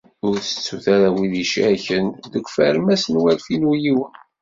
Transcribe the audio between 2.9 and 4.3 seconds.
n walfin u yiwen.